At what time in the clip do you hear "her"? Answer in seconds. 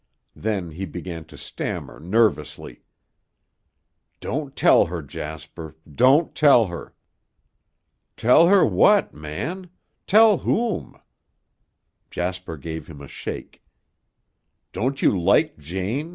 4.87-5.03, 6.65-6.95, 8.47-8.65